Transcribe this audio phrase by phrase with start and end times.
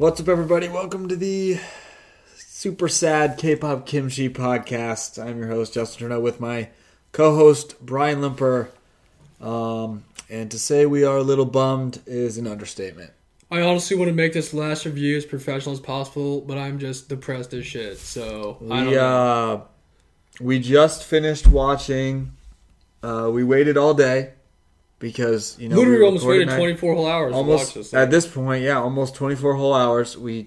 [0.00, 0.66] What's up, everybody?
[0.66, 1.60] Welcome to the
[2.38, 5.22] super sad K-pop kimchi podcast.
[5.22, 6.70] I'm your host Justin Turneau with my
[7.12, 8.70] co-host Brian Limper.
[9.42, 13.10] Um, and to say we are a little bummed is an understatement.
[13.50, 17.10] I honestly want to make this last review as professional as possible, but I'm just
[17.10, 17.98] depressed as shit.
[17.98, 19.60] So I don't We uh,
[20.40, 22.32] we just finished watching.
[23.02, 24.32] Uh, we waited all day
[25.00, 27.94] because you know we almost waited night- 24 whole hours to watch almost this.
[27.94, 30.16] at this point, yeah, almost 24 whole hours.
[30.16, 30.46] We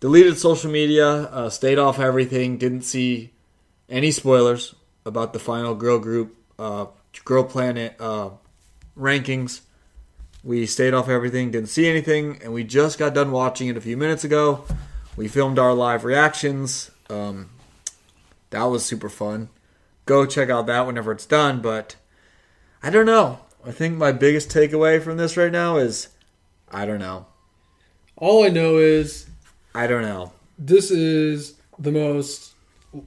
[0.00, 3.30] deleted social media, uh, stayed off everything, didn't see
[3.88, 4.74] any spoilers
[5.06, 6.86] about the final girl group, uh,
[7.24, 8.30] girl planet uh,
[8.98, 9.60] rankings.
[10.44, 13.80] We stayed off everything, didn't see anything, and we just got done watching it a
[13.80, 14.64] few minutes ago.
[15.16, 16.90] We filmed our live reactions.
[17.08, 17.50] Um,
[18.50, 19.50] that was super fun.
[20.04, 21.94] Go check out that whenever it's done, but
[22.82, 23.38] I don't know.
[23.66, 26.08] I think my biggest takeaway from this right now is
[26.70, 27.26] I don't know.
[28.16, 29.26] All I know is
[29.74, 30.32] I don't know.
[30.58, 32.50] this is the most.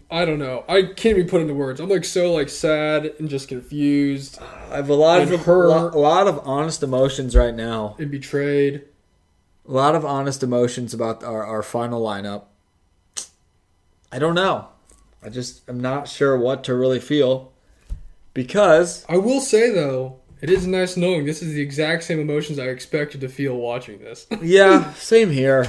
[0.10, 0.64] I don't know.
[0.68, 1.80] I can't even put into words.
[1.80, 4.40] I'm like so like sad and just confused
[4.72, 7.96] I have a lot of her- a lot of honest emotions right now.
[8.00, 8.84] and betrayed.
[9.68, 12.44] A lot of honest emotions about our, our final lineup.
[14.12, 14.70] I don't know.
[15.24, 17.52] I just am not sure what to really feel
[18.34, 22.60] because I will say though, it is nice knowing this is the exact same emotions
[22.60, 24.28] I expected to feel watching this.
[24.42, 25.68] yeah, same here.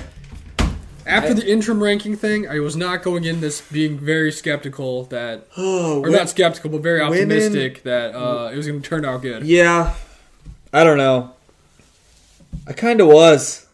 [1.06, 5.46] After the interim ranking thing, I was not going in this being very skeptical that
[5.56, 9.04] Oh, or not skeptical, but very Women- optimistic that uh, it was going to turn
[9.04, 9.44] out good.
[9.44, 9.94] Yeah,
[10.72, 11.32] I don't know.
[12.66, 13.66] I kind of was.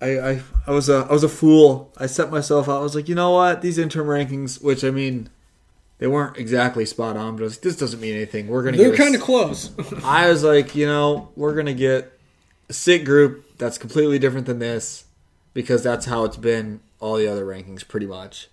[0.00, 1.92] I, I I was a I was a fool.
[1.98, 2.78] I set myself out.
[2.80, 3.60] I was like, you know what?
[3.60, 5.28] These interim rankings, which I mean,
[6.00, 8.48] they weren't exactly spot on, but I was like, this doesn't mean anything.
[8.48, 8.76] We're gonna.
[8.76, 9.70] They're get kind of close.
[10.04, 12.12] I was like, you know, we're gonna get
[12.68, 15.04] a sick group that's completely different than this,
[15.54, 18.48] because that's how it's been all the other rankings, pretty much.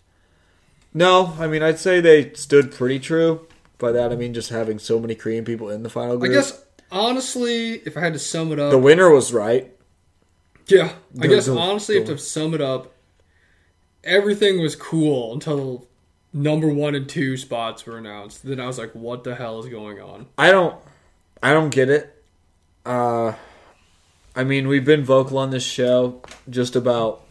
[0.94, 3.48] No, I mean, I'd say they stood pretty true.
[3.78, 6.32] By that, I mean just having so many Korean people in the final group.
[6.32, 9.72] I guess honestly, if I had to sum it up, the winner was right.
[10.68, 12.94] yeah, I the- guess the- honestly, the- if to sum it up,
[14.04, 15.88] everything was cool until
[16.34, 18.46] number one and two spots were announced.
[18.46, 20.28] Then I was like, what the hell is going on?
[20.38, 20.76] I don't
[21.42, 22.24] I don't get it.
[22.86, 23.34] Uh
[24.36, 27.24] I mean, we've been vocal on this show just about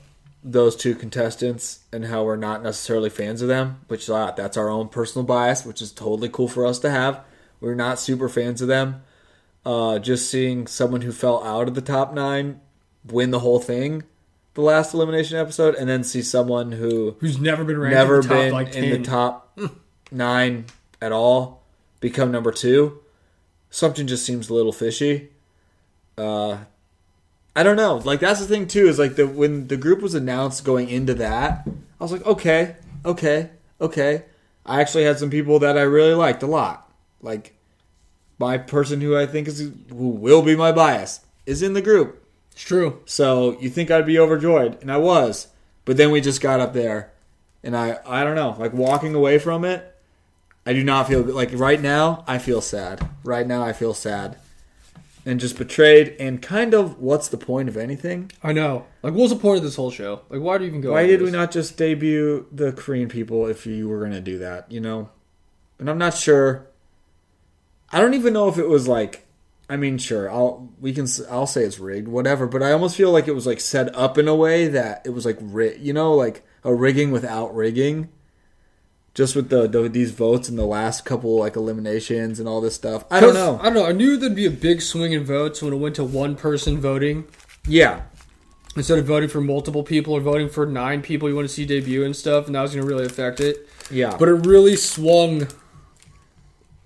[0.43, 4.69] those two contestants and how we're not necessarily fans of them, which uh, that's our
[4.69, 7.25] own personal bias, which is totally cool for us to have.
[7.61, 9.03] We're not super fans of them.
[9.65, 12.61] Uh, just seeing someone who fell out of the top nine
[13.05, 14.05] win the whole thing,
[14.57, 18.23] the last elimination episode, and then see someone who Who's never been ranked never in
[18.23, 19.59] the top, been like, in the top
[20.11, 20.65] nine
[21.01, 21.63] at all
[22.01, 23.01] become number two.
[23.69, 25.29] Something just seems a little fishy.
[26.17, 26.59] Uh,
[27.55, 27.97] I don't know.
[27.97, 31.15] Like that's the thing too is like the when the group was announced going into
[31.15, 33.51] that, I was like, okay, okay,
[33.81, 34.25] okay.
[34.65, 36.91] I actually had some people that I really liked a lot.
[37.21, 37.55] Like
[38.39, 42.26] my person who I think is who will be my bias is in the group.
[42.57, 43.03] It's true.
[43.05, 45.49] So you think I'd be overjoyed, and I was.
[45.85, 47.13] But then we just got up there,
[47.63, 49.95] and I I don't know, like walking away from it,
[50.65, 52.25] I do not feel like right now.
[52.27, 53.07] I feel sad.
[53.23, 54.39] Right now, I feel sad,
[55.27, 56.17] and just betrayed.
[56.19, 58.33] And kind of, what's the point of anything?
[58.43, 58.87] I know.
[59.03, 60.23] Like, what was the point of this whole show?
[60.31, 60.93] Like, why do you even go?
[60.93, 64.73] Why did we not just debut the Korean people if you were gonna do that?
[64.73, 65.11] You know,
[65.79, 66.69] and I'm not sure.
[67.93, 69.25] I don't even know if it was like.
[69.69, 72.47] I mean, sure, I'll we can I'll say it's rigged, whatever.
[72.47, 75.11] But I almost feel like it was like set up in a way that it
[75.11, 78.09] was like ri- you know, like a rigging without rigging.
[79.15, 82.75] Just with the, the these votes and the last couple like eliminations and all this
[82.75, 83.05] stuff.
[83.11, 83.59] I don't know.
[83.61, 83.87] I don't know.
[83.87, 86.79] I knew there'd be a big swing in votes when it went to one person
[86.79, 87.25] voting
[87.67, 88.03] Yeah,
[88.77, 91.65] instead of voting for multiple people or voting for nine people you want to see
[91.65, 93.67] debut and stuff, and that was going to really affect it.
[93.91, 94.15] yeah.
[94.19, 95.49] But it really swung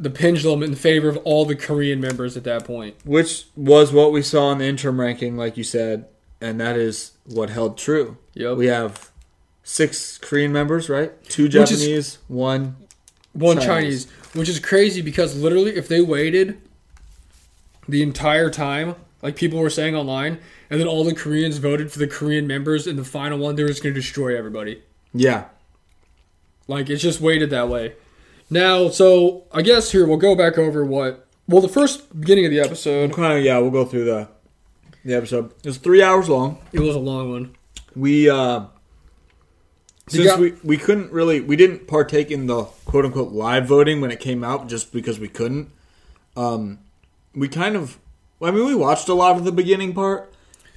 [0.01, 2.97] the pendulum in favor of all the Korean members at that point.
[3.05, 6.07] Which was what we saw in the interim ranking, like you said,
[6.41, 8.17] and that is what held true.
[8.35, 8.57] Yep.
[8.57, 9.11] We have
[9.63, 11.13] six Korean members, right?
[11.25, 12.77] Two Which is- Japanese, one.
[13.33, 14.07] One Chinese.
[14.07, 16.61] Chinese, which is crazy because literally, if they waited
[17.89, 20.39] the entire time, like people were saying online,
[20.71, 23.63] and then all the Koreans voted for the Korean members in the final one, they
[23.63, 24.83] were just going to destroy everybody.
[25.13, 25.45] Yeah,
[26.67, 27.95] Like it's just weighted that way.
[28.51, 31.27] Now, so I guess here we'll go back over what.
[31.49, 33.45] Well, the first beginning of the episode, kind of.
[33.45, 34.29] Yeah, we'll go through the
[35.05, 35.53] the episode.
[35.59, 36.59] It was three hours long.
[36.73, 37.57] it was a long one.
[37.97, 38.65] We uh,
[40.09, 44.01] since got- we we couldn't really we didn't partake in the quote unquote live voting
[44.01, 45.71] when it came out just because we couldn't.
[46.37, 46.81] Um,
[47.35, 47.99] we kind of.
[48.43, 50.30] I mean, we watched a lot of the beginning part,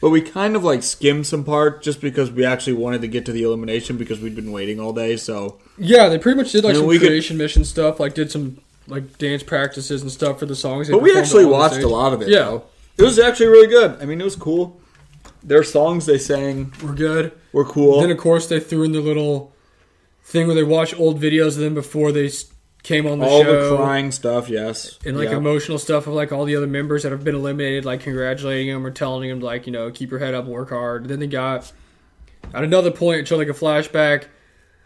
[0.04, 3.26] But we kind of like skimmed some part just because we actually wanted to get
[3.28, 5.16] to the elimination because we'd been waiting all day.
[5.16, 8.14] So Yeah, they pretty much did like know, some we could- creation mission stuff, like
[8.14, 10.90] did some like dance practices and stuff for the songs.
[10.90, 12.28] But we actually watched a lot of it.
[12.28, 12.40] Yeah.
[12.40, 12.64] though.
[12.98, 13.98] it was actually really good.
[14.02, 14.82] I mean, it was cool.
[15.42, 17.32] Their songs they sang We're good.
[17.54, 18.02] were cool.
[18.02, 19.54] Then of course they threw in the little
[20.26, 22.30] thing where they watch old videos of them before they
[22.84, 23.70] came on the all show.
[23.70, 25.38] the crying stuff, yes, and like Yeah.
[25.38, 28.86] emotional stuff of like all the other members that have been eliminated, like congratulating them
[28.86, 31.08] or telling them like you know keep your head up, work hard.
[31.08, 31.72] then they got
[32.54, 34.26] at another point showed like a flashback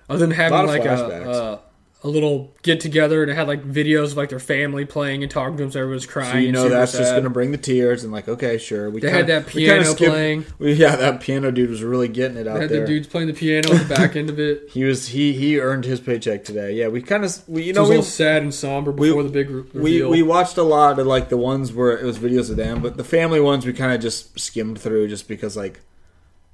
[0.10, 1.62] of them having of like a.
[2.04, 5.32] a little get together and it had like videos of like their family playing and
[5.32, 6.32] talking to them, so everyone was crying.
[6.32, 8.90] So you know that's just going to bring the tears and like okay, sure.
[8.90, 10.46] We They kinda, had that we piano skipped- playing.
[10.60, 12.82] We, yeah, that piano dude was really getting it They out had there.
[12.82, 14.70] the dudes playing the piano at the back end of it.
[14.72, 16.74] He was he he earned his paycheck today.
[16.74, 19.30] Yeah, we kind of we you It know we sad and somber we- before the
[19.30, 22.50] big re- we we watched a lot of like the ones where it was videos
[22.52, 25.80] of them, but the family ones we kind of just skimmed through just because like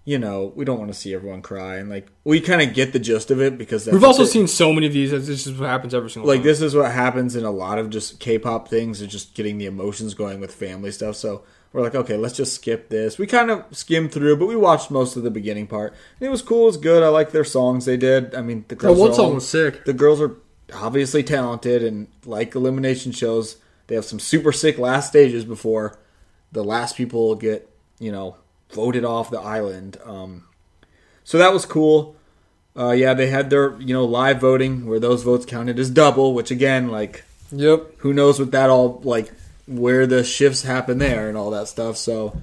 [0.05, 2.91] you know we don't want to see everyone cry and like we kind of get
[2.91, 4.27] the gist of it because that's We've also it.
[4.27, 5.11] seen so many of these.
[5.11, 6.47] This is what happens every single like time.
[6.47, 9.65] this is what happens in a lot of just K-pop things is just getting the
[9.65, 11.15] emotions going with family stuff.
[11.15, 13.17] So we're like, okay, let's just skip this.
[13.17, 15.93] We kind of skimmed through, but we watched most of the beginning part.
[16.19, 16.63] And it was cool.
[16.63, 17.01] It was good.
[17.01, 18.35] I like their songs they did.
[18.35, 18.99] I mean, the girls.
[18.99, 19.85] one are song all- was sick.
[19.85, 20.35] the girls are
[20.73, 23.57] obviously talented and like elimination shows
[23.87, 25.99] they have some super sick last stages before
[26.51, 28.35] the last people get you know
[28.71, 29.97] voted off the island.
[30.03, 30.45] Um,
[31.23, 32.15] so that was cool.
[32.75, 36.33] Uh, yeah they had their you know live voting where those votes counted as double
[36.33, 37.97] which again like Yep.
[37.99, 39.31] who knows what that all like
[39.67, 41.97] where the shifts happen there and all that stuff.
[41.97, 42.41] So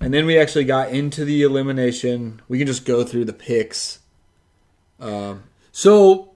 [0.00, 2.40] and then we actually got into the elimination.
[2.48, 3.98] We can just go through the picks.
[5.00, 5.42] Um,
[5.72, 6.30] So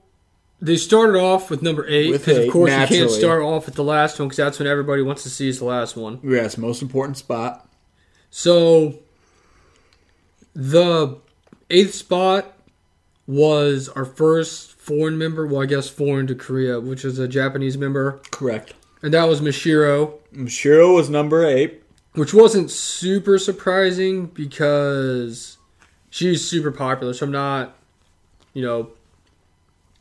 [0.61, 3.83] they started off with number eight because of course you can't start off with the
[3.83, 6.19] last one because that's when everybody wants to see is the last one.
[6.21, 7.67] yes most important spot.
[8.29, 8.99] So
[10.53, 11.17] the
[11.69, 12.57] eighth spot
[13.27, 15.45] was our first foreign member.
[15.47, 19.41] Well, I guess foreign to Korea, which is a Japanese member, correct and that was
[19.41, 21.81] Mashiro, Shiro was number eight.
[22.13, 25.57] which wasn't super surprising because
[26.09, 27.13] she's super popular.
[27.13, 27.75] So I'm not,
[28.53, 28.89] you know,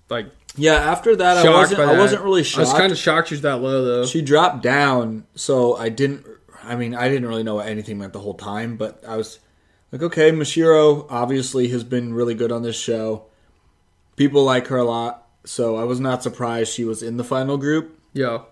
[0.08, 0.26] like
[0.56, 1.78] Yeah, after that, I wasn't.
[1.78, 1.88] that.
[1.88, 2.58] I wasn't really shocked.
[2.58, 4.06] I was kind of shocked she was that low though.
[4.06, 6.26] she dropped down, so I didn't.
[6.62, 9.38] I mean, I didn't really know what anything meant the whole time, but I was
[9.92, 13.24] like, okay, Mashiro obviously has been really good on this show.
[14.16, 17.56] People like her a lot, so I was not surprised she was in the final
[17.56, 17.98] group.
[18.12, 18.42] yeah.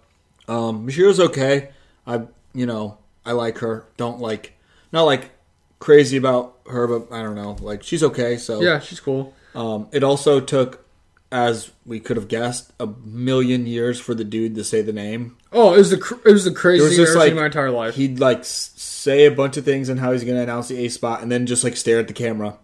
[0.49, 1.69] Um, Mashiro's okay.
[2.06, 2.23] I,
[2.55, 2.96] you know,
[3.26, 3.85] I like her.
[3.99, 4.55] Don't like,
[4.93, 5.31] not like
[5.79, 7.58] crazy about her, but I don't know.
[7.61, 8.38] Like she's okay.
[8.38, 9.35] So Yeah, she's cool.
[9.55, 10.87] Um, it also took,
[11.30, 15.36] as we could have guessed, a million years for the dude to say the name.
[15.52, 17.30] Oh, it was the it was the craziest was thing I've just ever seen like-
[17.30, 17.94] in my entire life.
[17.94, 20.88] He'd like say a bunch of things and how he's going to announce the A
[20.88, 22.56] spot, and then just like stare at the camera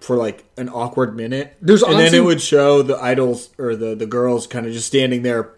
[0.00, 1.56] for like an awkward minute.
[1.60, 4.86] There's and then it would show the idols or the the girls kind of just
[4.86, 5.54] standing there,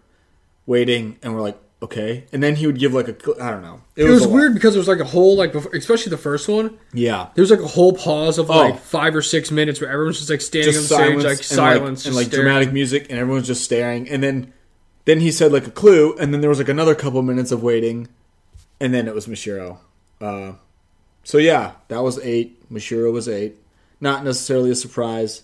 [0.67, 2.25] waiting, and we're like, okay.
[2.33, 3.81] And then he would give like a I don't know.
[3.97, 4.35] it was a lot.
[4.35, 6.79] weird because there was like a whole like before, especially the first one.
[6.93, 7.29] Yeah.
[7.35, 8.57] There was like a whole pause of Oh.
[8.59, 11.37] like five or six minutes where everyone's just like standing just on the stage, like
[11.39, 14.09] and silence, like, just and like dramatic music, and everyone's just staring.
[14.09, 14.53] And then,
[15.07, 17.63] then he said like a clue, and then there was like another couple minutes of
[17.63, 18.09] waiting,
[18.81, 19.79] and then it was Mashiro.
[20.21, 20.53] Uh,
[21.25, 22.71] so yeah, that was eight.
[22.73, 23.57] Mashiro was eight.
[24.01, 25.43] Not necessarily a surprise.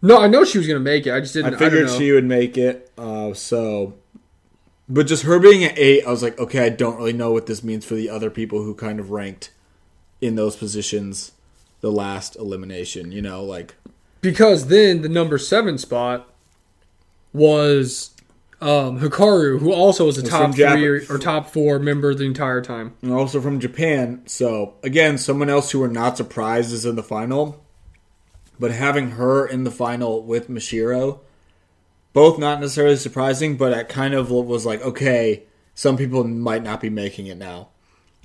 [0.00, 1.12] No, I know she was gonna make it.
[1.12, 1.54] I just didn't.
[1.54, 1.98] I I, figured know.
[1.98, 2.90] she would make it.
[2.98, 3.94] Uh, so,
[4.92, 7.46] but just her being at eight, I was like, okay, I don't really know what
[7.46, 9.50] this means for the other people who kind of ranked
[10.20, 11.32] in those positions.
[11.80, 13.74] The last elimination, you know, like
[14.20, 16.28] because then the number seven spot
[17.32, 18.10] was
[18.60, 21.78] um, Hikaru, who also was a Was top from Jap- three or, or top four
[21.80, 22.94] member the entire time.
[23.02, 24.22] and also from Japan.
[24.26, 27.64] So again, someone else who we're not surprised is in the final,
[28.60, 31.18] but having her in the final with Mashiro,
[32.12, 35.42] both not necessarily surprising, but it kind of was like, okay,
[35.74, 37.68] some people might not be making it now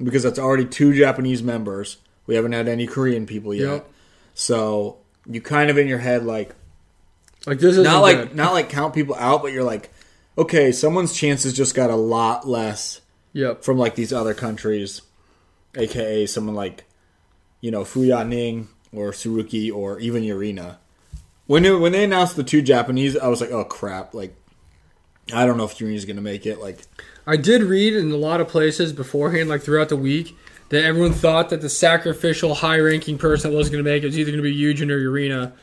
[0.03, 1.97] because that's already two Japanese members.
[2.25, 3.89] We haven't had any Korean people yet, Yep.
[4.33, 4.97] so
[5.29, 6.53] you kind of in your head like
[7.45, 8.35] Like this is not like good.
[8.35, 9.89] not like count people out, but you're like,
[10.37, 13.01] okay, someone's chances just got a lot less
[13.33, 13.63] Yep.
[13.63, 15.01] from like these other countries,
[15.75, 16.83] aka someone like,
[17.61, 20.77] you know, Fuya Ning or Suruki or even Yurina.
[21.47, 24.13] When it, when they announced the two Japanese, I was like, oh crap!
[24.13, 24.35] Like,
[25.33, 26.59] I don't know if Yurina's gonna make it.
[26.59, 26.79] Like,
[27.25, 30.37] I did read in a lot of places beforehand, like throughout the week,
[30.69, 34.17] that everyone thought that the sacrificial high-ranking person that was going to make it was
[34.17, 35.53] either going to be Yujin or Yurina.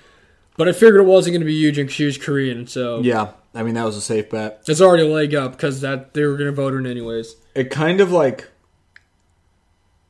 [0.56, 3.32] But I figured it wasn't going to be Yujin because she was Korean, so yeah,
[3.54, 4.62] I mean that was a safe bet.
[4.66, 7.36] it's already a leg up because that they were going to vote her in anyways.
[7.54, 8.48] It kind of like,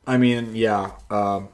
[0.05, 0.91] I mean, yeah.
[1.09, 1.49] Um,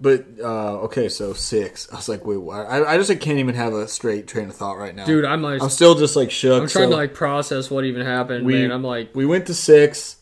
[0.00, 1.88] but uh, okay, so six.
[1.92, 2.66] I was like, wait, what?
[2.66, 5.24] I, I just like, can't even have a straight train of thought right now, Dude,
[5.24, 6.62] I'm like, I'm still just like shook.
[6.62, 8.72] I'm trying so to like process what even happened, We- man.
[8.72, 10.16] I'm like, we went to six,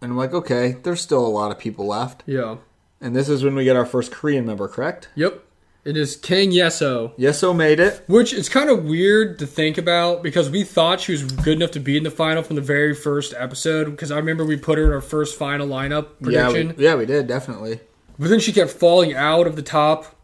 [0.00, 2.56] and I'm like, okay, there's still a lot of people left, yeah,
[3.00, 5.08] and this is when we get our first Korean member, correct?
[5.14, 5.44] yep.
[5.84, 8.04] It is Kang Yeseo, Yeseo made it.
[8.08, 11.70] which it's kind of weird to think about because we thought she was good enough
[11.70, 13.84] to be in the final from the very first episode.
[13.92, 16.94] Because I remember we put her in our first final lineup Yeah, prediction, we, yeah,
[16.96, 17.80] we did definitely.
[18.18, 20.16] But then she kept falling out of the top.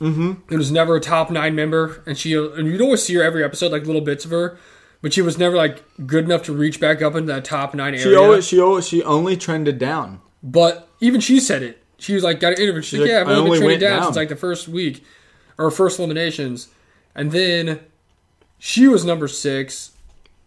[0.00, 0.52] Mm-hmm.
[0.52, 3.44] It was never a top nine member, and she and you'd always see her every
[3.44, 4.58] episode, like little bits of her,
[5.00, 7.94] but she was never like good enough to reach back up into that top nine
[7.94, 8.02] area.
[8.04, 10.20] She always, she always, she only trended down.
[10.42, 11.82] But even she said it.
[11.98, 12.82] She was like, got an interview.
[12.82, 14.02] She's like, like, yeah, I've only only been went down, down.
[14.06, 15.04] since like the first week
[15.56, 16.68] or first eliminations.
[17.14, 17.78] And then
[18.58, 19.92] she was number six,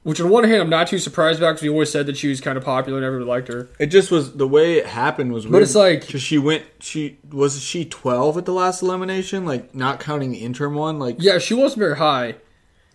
[0.05, 2.27] which on one hand I'm not too surprised about because we always said that she
[2.27, 3.67] was kind of popular and everyone liked her.
[3.79, 5.51] It just was the way it happened was weird.
[5.53, 9.73] But it's like- 'Cause she went, she was she twelve at the last elimination, like
[9.75, 12.35] not counting the interim one, like Yeah, she wasn't very high.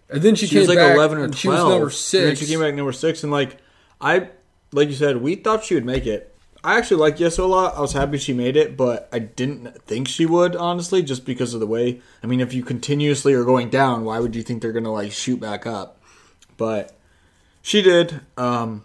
[0.09, 1.37] And then she, she came was like back eleven or twelve.
[1.39, 2.25] she was number And six.
[2.25, 3.59] then she came back number six, and like
[4.01, 4.29] I,
[4.73, 6.35] like you said, we thought she would make it.
[6.63, 7.77] I actually like Yeseo a lot.
[7.77, 11.55] I was happy she made it, but I didn't think she would honestly, just because
[11.55, 12.01] of the way.
[12.23, 15.11] I mean, if you continuously are going down, why would you think they're gonna like
[15.13, 16.01] shoot back up?
[16.57, 16.97] But
[17.63, 18.21] she did.
[18.37, 18.85] Um,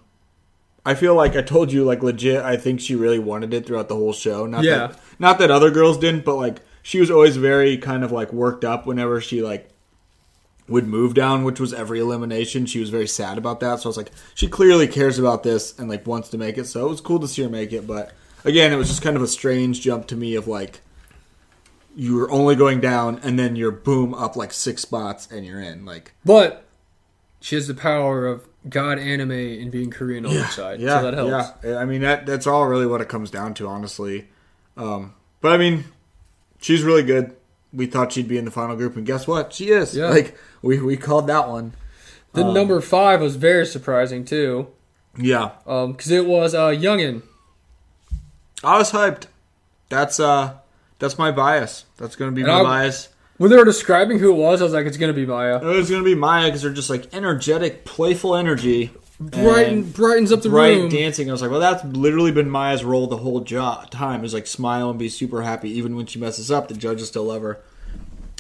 [0.86, 2.44] I feel like I told you, like legit.
[2.44, 4.46] I think she really wanted it throughout the whole show.
[4.46, 4.88] Not Yeah.
[4.88, 8.32] that, not that other girls didn't, but like she was always very kind of like
[8.32, 9.70] worked up whenever she like
[10.67, 12.65] would move down, which was every elimination.
[12.65, 13.79] She was very sad about that.
[13.79, 16.65] So I was like, she clearly cares about this and like wants to make it.
[16.65, 17.88] So it was cool to see her make it.
[17.88, 18.12] But
[18.44, 20.82] again, it was just kind of a strange jump to me of like
[21.96, 25.62] you were only going down and then you're boom up like six spots and you're
[25.62, 25.86] in.
[25.86, 26.65] Like But
[27.39, 30.79] she has the power of God anime and being Korean on her side.
[30.79, 31.63] yeah, so that helps.
[31.63, 31.77] yeah.
[31.77, 34.27] I mean that that's all really what it comes down to, honestly.
[34.77, 35.86] Um, but I mean,
[36.62, 37.36] she's really good.
[37.74, 39.53] We thought she'd be in the final group, and guess what?
[39.53, 39.95] She is.
[39.95, 40.10] Yeah.
[40.10, 41.74] Like we we called that one.
[42.34, 44.67] Then number five was very surprising too.
[45.17, 47.22] Yeah, Um, because it was uh, Youngeun.
[48.63, 49.27] I was hyped.
[49.89, 50.55] That's uh
[51.00, 51.86] that's my bias.
[51.98, 53.10] That's gonna be And my I- bias.
[53.37, 55.57] When they were describing who it was, I was like, it's gonna be Maya.
[55.57, 60.31] It was gonna be Maya because they're just like energetic, playful energy, Brighten, and brightens
[60.31, 60.89] up the bright room.
[60.89, 61.29] dancing.
[61.29, 64.23] I was like, well, that's literally been Maya's role the whole jo- time.
[64.23, 66.67] Is like smile and be super happy, even when she messes up.
[66.69, 67.61] The judges still love her.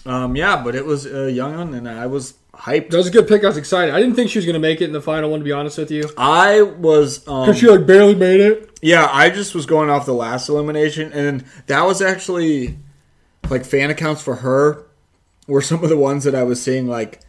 [0.05, 2.91] Um, yeah, but it was uh, young one, and I was hyped.
[2.91, 3.43] That was a good pick.
[3.43, 3.93] I was excited.
[3.93, 5.39] I didn't think she was gonna make it in the final one.
[5.39, 8.77] To be honest with you, I was um, because she like barely made it.
[8.81, 12.77] Yeah, I just was going off the last elimination, and that was actually
[13.49, 14.84] like fan accounts for her
[15.47, 17.21] were some of the ones that I was seeing like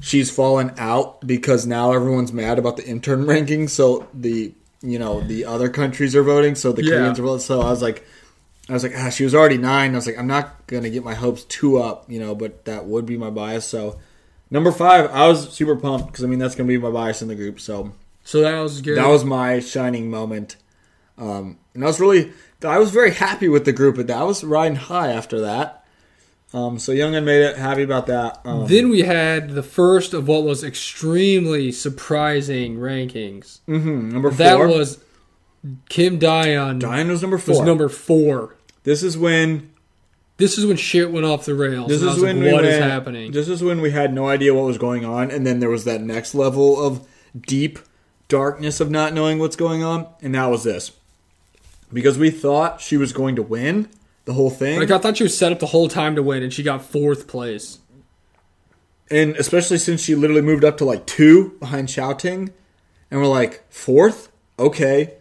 [0.00, 3.70] she's fallen out because now everyone's mad about the intern rankings.
[3.70, 6.96] So the you know the other countries are voting, so the Yeah.
[6.96, 7.40] Koreans are voting.
[7.40, 8.04] So I was like,
[8.68, 9.92] I was like, ah, she was already nine.
[9.92, 12.86] I was like, I'm not gonna get my hopes too up, you know, but that
[12.86, 13.66] would be my bias.
[13.66, 13.98] So
[14.50, 17.28] number five, I was super pumped because I mean that's gonna be my bias in
[17.28, 17.60] the group.
[17.60, 17.92] So
[18.24, 18.96] So that was good.
[18.96, 20.56] that was my shining moment.
[21.18, 22.32] Um, and I was really,
[22.64, 25.79] I was very happy with the group, but I was riding high after that.
[26.52, 27.56] Um, so Youngeun made it.
[27.56, 28.40] Happy about that.
[28.44, 33.60] Um, then we had the first of what was extremely surprising rankings.
[33.68, 34.98] mhm, number That was
[35.88, 37.52] Kim Dayeon Dayeon was number four.
[37.52, 37.66] was four.
[37.66, 38.56] number four.
[38.84, 39.70] this is when
[40.38, 41.88] This is when shit went off the rails.
[41.88, 43.30] this is like, when we what is went- happening?
[43.32, 45.84] This is when we had no idea what was going on, and then there was
[45.84, 47.06] that next level of
[47.46, 47.78] deep
[48.28, 50.92] darkness of not knowing what's going on, and that was this
[51.92, 53.88] because we thought she was going to win
[54.24, 54.78] the whole thing.
[54.78, 56.82] Like I thought she was set up the whole time to win, and she got
[56.84, 57.78] fourth place.
[59.10, 62.52] and especially since she literally moved up to like two behind Xiaoting,
[63.10, 65.14] and we're like fourth, okay.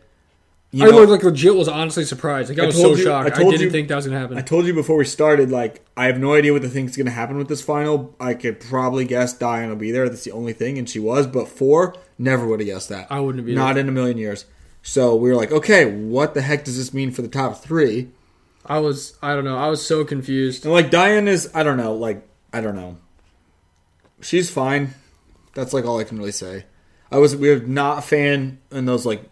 [0.72, 2.50] You I know, like legit was honestly surprised.
[2.50, 3.32] Like I, I was so you- shocked.
[3.32, 4.38] I I, didn't you- think that was gonna happen.
[4.38, 7.10] I told you before we started, like I have no idea what the thing's gonna
[7.10, 8.14] happen with this final.
[8.20, 10.08] I could probably guess Dayeon will be there.
[10.08, 11.26] That's the only thing, and she was.
[11.26, 13.08] But four, never would have guessed that.
[13.10, 13.56] I wouldn't have.
[13.56, 14.46] Not in a million years.
[14.84, 18.10] So we were like, okay, what the heck does this mean for the top three?
[18.66, 19.58] I was I don't know.
[19.58, 20.66] I was so confused.
[20.66, 22.98] And like Dayeon is, I don't know, like I don't know.
[24.22, 24.94] She's fine.
[25.54, 26.66] That's like all I can really say.
[27.12, 29.24] I was we were not a fan in those like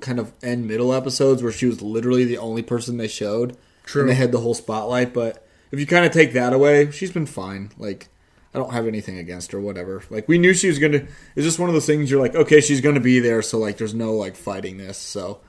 [0.00, 3.56] kind of end middle episodes where she was literally the only person they showed.
[3.84, 4.02] True.
[4.02, 7.12] And they had the whole spotlight, but if you kind of take that away, she's
[7.12, 7.70] been fine.
[7.78, 8.08] Like
[8.52, 10.02] I don't have anything against her, whatever.
[10.10, 11.06] Like we knew she was gonna.
[11.36, 12.10] It's just one of those things.
[12.10, 14.98] You're like, okay, she's gonna be there, so like, there's no like fighting this.
[14.98, 15.40] So,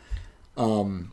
[0.56, 1.12] um,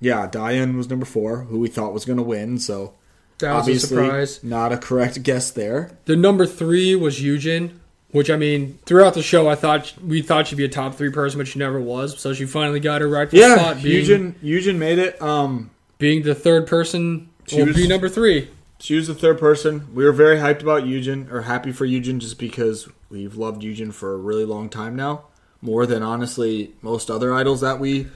[0.00, 2.58] yeah, Dayeon was number four, who we thought was gonna win.
[2.58, 2.94] So
[3.38, 4.42] That was a surprise.
[4.42, 5.92] not a correct guess there.
[6.06, 7.72] The number three was Yujin.
[8.10, 11.10] Which I mean, throughout the show, I thought we thought she'd be a top three
[11.10, 12.18] person, but she never was.
[12.18, 15.20] So she finally got her rightful Yeah, spot, being, Yujin Yujin made it.
[15.20, 17.28] Um, being the third person.
[17.46, 18.48] She Will be number three.
[18.78, 19.88] she was the third person.
[19.94, 23.92] We were very hyped about Yujin, or happy for Yujin, just because we've loved Yujin
[23.92, 25.24] for a really long time now,
[25.60, 28.06] more than honestly most other idols that we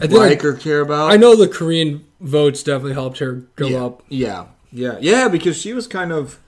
[0.00, 1.10] like I, or care about.
[1.12, 4.02] I know the Korean votes definitely helped her go yeah, up.
[4.08, 6.38] Yeah, yeah, yeah, because she was kind of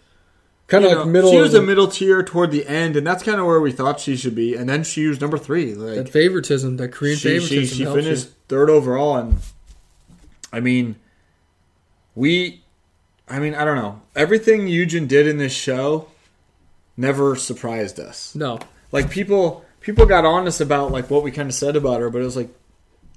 [0.66, 1.30] Kind of like know, middle.
[1.30, 4.00] She was a middle tier toward the end, and that's kind of where we thought
[4.00, 4.54] she should be.
[4.54, 5.75] And then she was number three.
[5.75, 7.76] Like that favoritism, that Korean she, she, favoritism.
[7.76, 7.94] she you.
[7.94, 9.38] finished third overall, and
[10.54, 10.96] I mean,
[12.14, 12.62] we,
[13.28, 14.00] I mean, I don't know.
[14.16, 16.08] Everything Yujin did in this show
[16.96, 18.34] never surprised us.
[18.34, 18.58] No,
[18.90, 22.23] Like people, people got honest about like what we kind of said about her, but
[22.23, 22.49] it was like,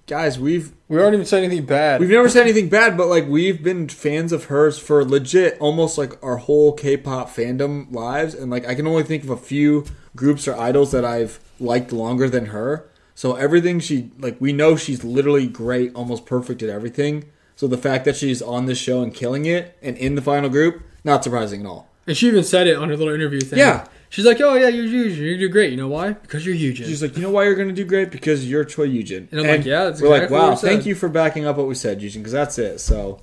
[0.06, 2.00] guys, we've we aren't even saying anything bad.
[2.02, 5.98] We've never said anything bad, but like we've been fans of hers for legit almost
[5.98, 9.86] like our whole K-pop fandom lives, and like I can only think of a few
[10.16, 12.90] groups or idols that I've liked longer than her.
[13.16, 17.26] So everything she like, we know she's literally great, almost perfect at everything.
[17.56, 20.50] So the fact that she's on this show and killing it, and in the final
[20.50, 21.90] group, not surprising at all.
[22.06, 23.58] and she even said it on her little interview thing.
[23.60, 23.88] Yeah.
[24.10, 25.18] She's like, "Oh yeah, you're huge.
[25.18, 25.72] You're gonna do great.
[25.72, 26.14] You know why?
[26.14, 28.64] Because you're huge." She's like, you know why you're going to do great because you're
[28.64, 29.30] Choi Yujin.
[29.32, 31.58] And I'm like, yeah, that's we're exactly like, wow, we thank you for backing up
[31.58, 32.80] what we said, Yujin, because that's it.
[32.80, 33.20] So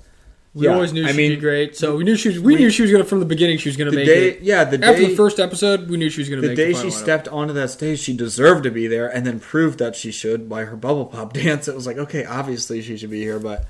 [0.53, 1.75] we yeah, always knew I she'd mean, be great.
[1.75, 2.39] So we knew she was.
[2.39, 3.57] We, we- knew she was gonna from the beginning.
[3.57, 4.41] She was gonna make day, it.
[4.41, 6.67] yeah, the After day the first episode, we knew she was gonna the make day
[6.67, 6.91] the day she lineup.
[7.03, 10.47] stepped onto that stage, she deserved to be there, and then proved that she should
[10.47, 11.67] by her bubble pop dance.
[11.67, 13.65] It was like, okay, obviously she should be here, but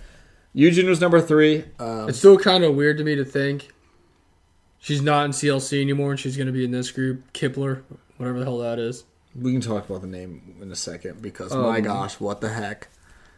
[0.54, 1.64] Yujin was number three.
[1.80, 3.70] Um, It's still kind of weird to me to think
[4.86, 7.82] she's not in CLC anymore and she's gonna be in this group, Kipler,
[8.18, 9.04] whatever the hell that is.
[9.40, 12.50] we can talk about the name in a second because my Um, gosh, what the
[12.50, 12.88] heck!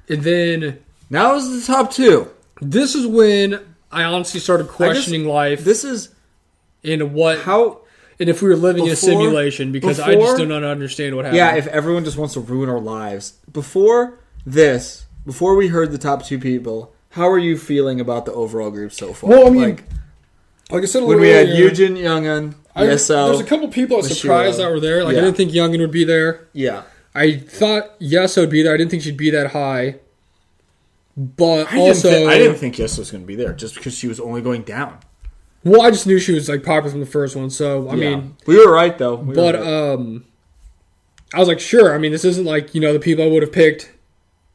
[0.10, 2.28] And then Now is the top two.
[2.62, 3.62] this is when
[3.92, 6.10] I honestly started questioning life This is
[6.84, 7.80] and what how.
[8.20, 11.38] and if we were living in a simulation because I just don't understand what happened.
[11.38, 15.98] Yeah, if everyone just wants to ruin our lives before this, before we heard the
[15.98, 19.30] top two people, how are you feeling about the overall group so far?
[19.30, 19.84] Well, I mean, like
[20.72, 23.68] like I said a when we had earlier, Yujin Youngeun, I, Yeseo, there's a couple
[23.70, 24.16] people I was Mashiro.
[24.22, 25.04] surprised that were there.
[25.04, 25.22] Like Yeah.
[25.22, 26.48] I didn't think Youngeun would be there.
[26.54, 26.84] yeah.
[27.16, 28.74] I thought Yeseo would be there.
[28.74, 29.96] I didn't think she'd be that high.
[31.16, 33.74] But I didn't, also, thi- I didn't think Yeseo was going to be there just
[33.74, 35.00] because she was only going down.
[35.64, 37.50] well, I just knew she was like popular from the first one.
[37.50, 38.10] So I Yeah.
[38.18, 39.16] mean, we were right though.
[39.16, 39.94] We were but right.
[39.94, 40.26] um,
[41.34, 41.96] I was like, sure.
[41.96, 43.92] I mean, this isn't like you know the people I would have picked.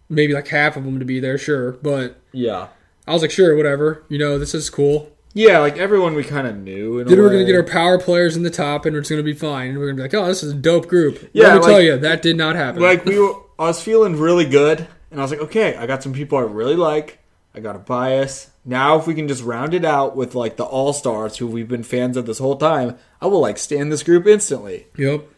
[0.09, 1.73] Maybe like half of them to be there, sure.
[1.73, 2.69] But yeah,
[3.09, 4.05] I was like, sure, whatever.
[4.09, 5.11] You know, this is cool.
[5.35, 7.03] Yeah, like everyone we kind of knew.
[7.05, 9.71] Then we're gonna get our power players in the top, and it's gonna be fine.
[9.71, 11.31] And we're gonna be like, oh, this is a dope group.
[11.33, 12.83] Yeah, Let me like- tell you, that did not happen.
[12.83, 13.35] like we were.
[13.59, 16.43] I was feeling really good, and I was like, okay, I got some people I
[16.43, 17.19] really like.
[17.55, 18.51] I got a bias.
[18.65, 21.69] Now, if we can just round it out with like the all stars who we've
[21.69, 24.87] been fans of this whole time, I will like stand this group instantly.
[24.97, 25.21] Yep.
[25.21, 25.31] And,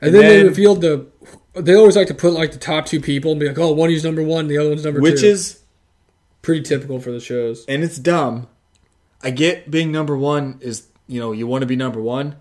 [0.00, 1.06] And then, they revealed the.
[1.54, 3.90] They always like to put like the top two people and be like, oh, one
[3.90, 5.26] is number one, the other one's number Which two.
[5.28, 5.60] is,
[6.42, 7.64] pretty typical for the shows.
[7.66, 8.46] and it's dumb.
[9.24, 12.36] I get being number one is you know you want to be number one,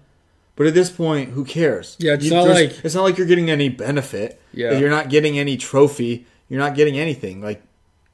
[0.56, 1.96] but at this point, who cares?
[2.00, 4.40] Yeah, it's You- not like- it's not like you're getting any benefit.
[4.54, 4.78] Yeah.
[4.78, 6.26] you're not getting any trophy.
[6.50, 7.42] You're not getting anything.
[7.42, 7.64] Like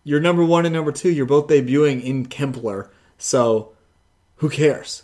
[0.04, 1.10] you're number one and number two.
[1.12, 3.74] You're both debuting in Kempler, so
[4.38, 5.04] who cares?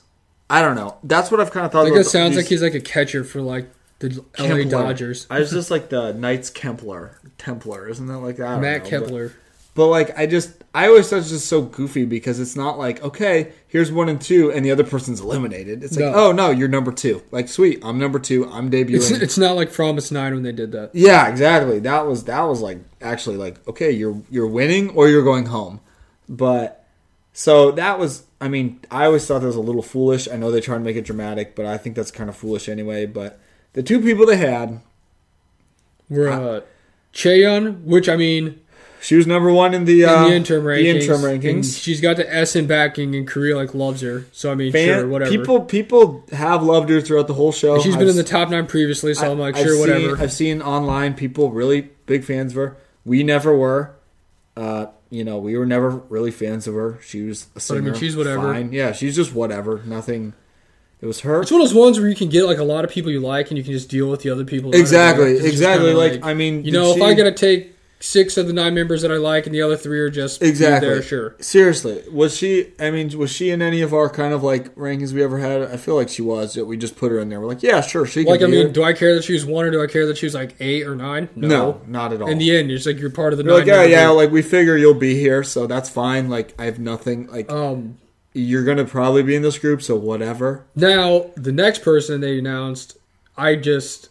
[0.50, 0.98] I don't know.
[1.04, 1.84] That's what I've kind of thought.
[1.84, 3.68] Like about it sounds these- like he's like a catcher for like
[4.00, 4.70] the LA Kempler.
[4.70, 5.28] Dodgers.
[5.30, 8.62] I was just like the Knights Kempler, Templar, isn't that like that?
[8.62, 9.34] Matt know, Kepler.
[9.76, 12.80] But like I just I always thought it was just so goofy because it's not
[12.80, 15.84] like, okay, here's one and two and the other person's eliminated.
[15.84, 16.30] It's like, No.
[16.30, 17.22] oh no, you're number two.
[17.30, 19.22] Like sweet, I'm number two, I'm It's, debuting.
[19.22, 20.92] it's not like fromis_9 when they did that.
[20.94, 21.80] yeah, exactly.
[21.80, 25.82] That was that was like actually like, okay, you're you're winning or you're going home.
[26.30, 26.86] But
[27.34, 30.30] so that was I mean, I always thought that was a little foolish.
[30.30, 32.70] I know they try to make it dramatic, but I think that's kind of foolish
[32.70, 33.06] anyway.
[33.08, 33.40] But
[33.74, 34.80] the two people they had,
[36.10, 36.62] We're uh,
[37.14, 38.60] Cheon, which I mean,
[39.06, 40.82] she was number one in the in uh, the interim rankings.
[40.82, 44.26] The interim and she's got the S in backing, and Korea like loves her.
[44.32, 45.30] So I mean, Fan- sure, whatever.
[45.30, 47.76] People people have loved her throughout the whole show.
[47.76, 49.74] And she's been I've in the top nine previously, so I, am like, I've sure,
[49.74, 50.24] seen- whatever.
[50.24, 52.78] I've seen online people really big fans of her.
[53.06, 53.94] We never were.
[54.58, 56.98] Uh, you know, we were never really fans of her.
[57.06, 58.54] She was a But, I mean, she's whatever.
[58.54, 58.74] Fine.
[58.74, 59.84] Yeah, she's just whatever.
[59.86, 60.34] Nothing.
[61.00, 61.42] It was her.
[61.42, 63.20] It's one of those ones where you can get like a lot of people you
[63.20, 64.74] like, and you can just deal with the other people.
[64.74, 65.24] Exactly.
[65.24, 65.36] are there.
[65.36, 65.94] It's just Exactly.
[65.94, 67.75] kinda Like, I mean, you know, if I gotta take
[68.06, 70.88] six of the nine members that I like, and the other three are just Exactly.
[70.90, 71.36] there, sure.
[71.40, 72.72] Seriously, was she?
[72.80, 75.64] I mean, was she in any of our kind of like rankings we ever had?
[75.64, 76.54] I feel like she was.
[76.54, 77.42] That we just put her in there.
[77.42, 78.24] We're like, yeah, sure, she.
[78.24, 80.18] Like, I mean, do I care that she was one, or do I care that
[80.18, 81.30] she was like eight or nine?
[81.36, 82.30] no, not at all.
[82.30, 83.60] In the end, it's like you're part of the We're nine.
[83.60, 86.30] like, yeah, yeah, like we figure you'll be here, so that's fine.
[86.30, 87.28] Like, I have nothing.
[87.28, 87.98] Like, Um,
[88.34, 90.66] you're gonna probably be in this group, so whatever.
[90.76, 92.98] now the next person they announced,
[93.38, 94.10] I just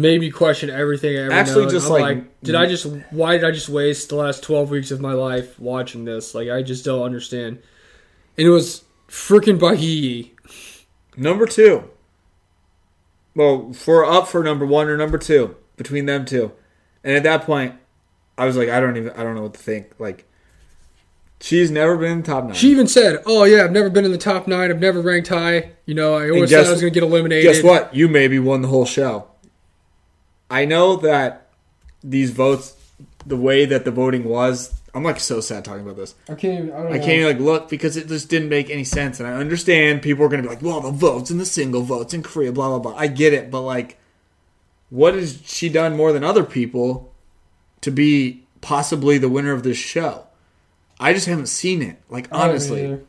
[0.00, 1.16] made me question everything.
[1.16, 1.70] I ever Actually, known.
[1.70, 2.50] just, I'm like, like, made me question everything.
[2.50, 2.70] I known.
[2.70, 3.02] just, I'm like, did I mm.
[3.02, 6.34] just why did I just waste the last twelve weeks of my life watching this?
[6.34, 7.62] Like, I just don't understand.
[8.38, 10.30] And it was freaking Bahiyyih.
[11.16, 11.90] Number two.
[13.34, 16.52] Well, for up for number one or number two between them two,
[17.04, 17.74] and at that point,
[18.36, 19.92] I was like, I don't even, I don't know what to think.
[19.98, 20.26] Like,
[21.40, 22.54] she's never been in the top nine.
[22.54, 24.70] She even said, "Oh yeah, I've never been in the top nine.
[24.70, 25.72] I've never ranked high.
[25.86, 27.94] You know, I always guess- thought I was going to get eliminated." Guess what?
[27.94, 29.29] You maybe won the whole show.
[30.50, 31.46] I know that
[32.02, 32.74] these votes,
[33.24, 36.14] the way that the voting was, I'm like so sad talking about this.
[36.28, 36.64] I can't.
[36.64, 39.20] Even, I, don't I can't even like look because it just didn't make any sense.
[39.20, 42.12] And I understand people are gonna be like, well, the votes and the single votes
[42.12, 42.94] in Korea, blah blah blah.
[42.96, 43.98] I get it, but like,
[44.90, 47.12] what has she done more than other people
[47.82, 50.24] to be possibly the winner of this show?
[50.98, 52.02] I just haven't seen it.
[52.08, 53.00] Like honestly.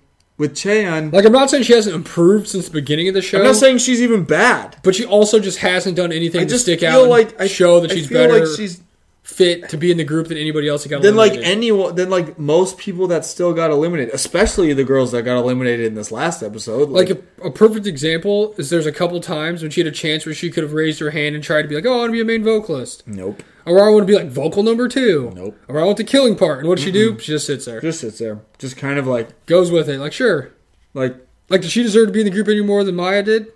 [0.41, 3.37] With Chaehyun, Like I'm not saying she hasn't improved since the beginning of the show.
[3.37, 4.75] I'm not saying she's even bad.
[4.81, 7.39] but she also just hasn't done anything I to just stick feel out and like
[7.39, 8.81] I show that I she's feel better Like she's
[9.23, 12.09] fit to be in the group than anybody else that got then like anyone, then
[12.09, 16.11] like most people that still got eliminated, especially the girls that got eliminated in this
[16.11, 16.89] last episode.
[16.89, 20.25] like a, a perfect example is there's a couple times when she had a chance
[20.25, 22.09] where she could have raised her hand and tried to be like, oh, I want
[22.09, 25.31] to be a main vocalist, nope, or I want to be like vocal number two,
[25.35, 25.55] Nope.
[25.67, 26.59] or I want the killing part.
[26.59, 27.17] And what does she do?
[27.19, 29.99] She just sits there, just sits there, just kind of like goes with it.
[29.99, 30.51] Like sure,
[30.95, 31.15] like
[31.47, 33.47] like does she deserve to be in the group any more than Maya did?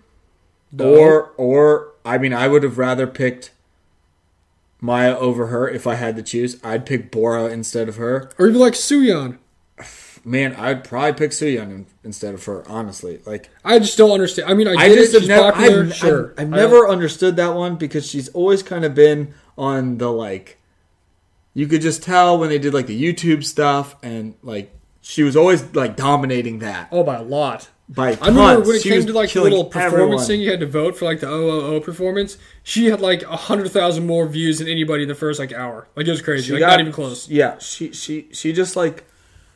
[0.72, 0.94] No.
[0.96, 3.50] Or or I mean, I would have rather picked
[4.82, 6.60] Maya over her if I had to choose.
[6.64, 8.30] I'd pick Bora instead of her.
[8.38, 9.38] or even like Suyeon.
[10.28, 12.64] Man, I'd probably pick Suyeon instead of her.
[12.68, 14.50] Honestly, like I just don't understand.
[14.50, 15.84] I mean, I I just never, popular.
[15.84, 19.34] I've, sure, I've, I've I never understood that one because she's always kind of been
[19.58, 20.58] on the like.
[21.54, 25.36] You could just tell when they did like the YouTube stuff and like she was
[25.38, 27.70] always like dominating that Oh, by a lot.
[27.88, 30.26] By I remember when it She came to like the little performance everyone.
[30.26, 32.38] thing, you had to vote for like the OOO performance.
[32.64, 35.88] She had like a hundred thousand more views than anybody in the first like hour.
[35.96, 36.48] Like it was crazy.
[36.48, 37.30] She like got- not even close.
[37.30, 39.04] Yeah, she she she just like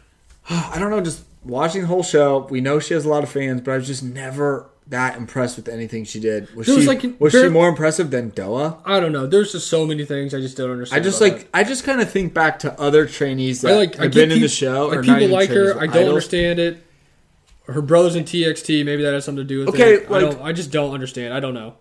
[0.49, 2.47] I don't know, just watching the whole show.
[2.49, 5.55] We know she has a lot of fans, but I was just never that impressed
[5.55, 6.53] with anything she did.
[6.55, 8.79] Was There she was, like, was very- she more impressive than Doa?
[8.85, 9.27] I don't know.
[9.27, 10.99] There's just so many things I just don't understand.
[10.99, 13.67] I just like I just kind of think back to other trainees that.
[13.69, 13.99] that I like.
[13.99, 14.87] I have get been in the show.
[14.87, 15.71] Like or people like her.
[15.79, 16.09] I don't idols.
[16.09, 16.83] understand it.
[17.71, 18.83] Her brothers in TXT.
[18.85, 20.05] Maybe that has something to do with Okay, it.
[20.07, 20.41] I like- don't.
[20.41, 21.33] I just don't understand.
[21.33, 21.75] I don't know.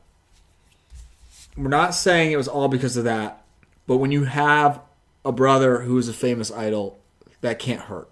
[1.57, 3.42] We're not saying it was all because of that,
[3.87, 4.81] but when you have
[5.24, 6.98] a brother who is a famous idol,
[7.40, 8.09] that can't hurt.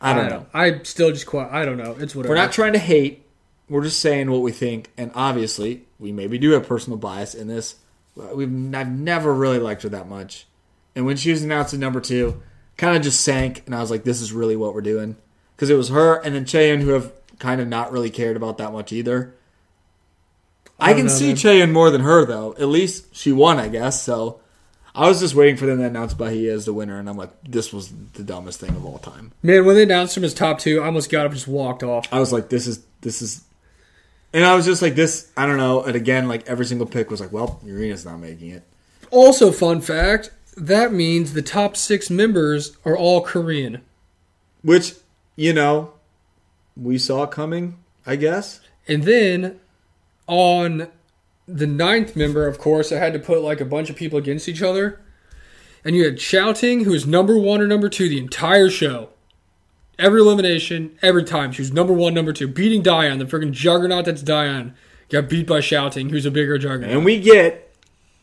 [0.00, 0.46] I don't know.
[0.54, 1.48] I still just quite.
[1.52, 1.94] I don't know.
[1.98, 2.32] It's whatever.
[2.34, 3.24] We're not trying to hate.
[3.68, 7.46] We're just saying what we think, and obviously, we maybe do have personal bias in
[7.46, 7.76] this.
[8.16, 10.46] We've I've never really liked her that much,
[10.96, 12.42] and when she was announced at number two,
[12.76, 15.16] kind of just sank, and I was like, "This is really what we're doing,"
[15.60, 18.56] because it was her and then Chaehyun, who have kind of not really cared about
[18.56, 19.34] that much either.
[20.78, 21.36] I, don't can know, see man.
[21.36, 22.54] Chaehyun more than her though.
[22.54, 24.02] At least she won, I guess.
[24.02, 24.40] So
[24.94, 27.28] I was just waiting for them to announce Bahiyyih as the winner, and I'm like,
[27.46, 30.60] "This was the dumbest thing of all time." Man, when they announced him as top
[30.60, 32.10] two, I almost got up and just walked off.
[32.10, 33.44] I was like, this is this is,
[34.32, 35.30] and I was just like, this.
[35.36, 35.82] I don't know.
[35.82, 38.62] And again, like every single pick was like, well, Yurina's not making it.
[39.10, 43.82] Also, fun fact that means the top six members are all Korean.
[44.62, 44.94] Which
[45.40, 45.94] you know,
[46.76, 47.78] we saw coming.
[48.06, 48.60] I guess.
[48.88, 49.60] And then
[50.26, 50.88] on
[51.46, 54.48] the ninth member, of course, I had to put like a bunch of people against
[54.48, 55.00] each other.
[55.84, 59.10] And you had Xiaoting, who was number one or number two the entire show.
[59.98, 61.52] Every elimination, every time.
[61.52, 62.48] She was number one, number two.
[62.48, 64.74] Beating Dayeon, the freaking juggernaut that's Dayeon,
[65.08, 66.90] got beat by Xiaoting, who's a bigger juggernaut.
[66.90, 67.69] And we get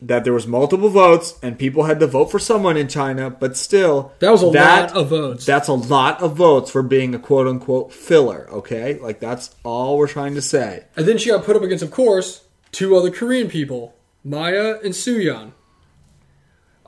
[0.00, 3.56] that there was multiple votes and people had to vote for someone in China, but
[3.56, 5.44] still, That was a that- lot of votes.
[5.44, 8.46] That's a lot of votes for being a quote unquote filler.
[8.52, 10.84] Okay, like that's all we're trying to say.
[10.96, 14.94] And then she got put up against, of course, two other Korean people, Maya and
[14.94, 15.52] Suyeon.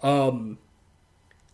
[0.02, 0.58] Um,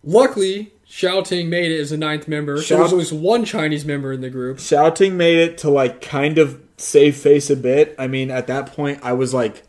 [0.04, 2.60] luckily, Xiaoting made it as a ninth member.
[2.62, 4.58] So there was least one Chinese member in the group.
[4.58, 7.94] Xiaoting made it to like kind of save face a bit.
[7.98, 9.62] I mean, at that point, I was like,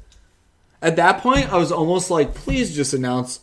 [0.81, 3.39] at that point, I was almost like, please just announce